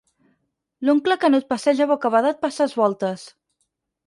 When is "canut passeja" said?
1.25-1.87